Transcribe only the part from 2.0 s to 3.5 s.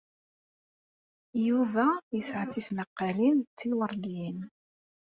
yesɛa tismaqqalin d